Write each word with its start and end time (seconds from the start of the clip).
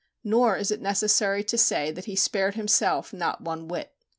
Nor 0.23 0.57
is 0.57 0.71
it 0.71 0.81
necessary 0.81 1.43
to 1.43 1.59
say 1.59 1.91
that 1.91 2.05
he 2.05 2.15
spared 2.15 2.55
himself 2.55 3.13
not 3.13 3.41
one 3.41 3.67
whit. 3.67 3.93